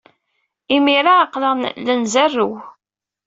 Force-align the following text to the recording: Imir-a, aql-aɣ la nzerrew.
Imir-a, 0.75 1.13
aql-aɣ 1.23 1.53
la 1.85 1.93
nzerrew. 2.01 2.53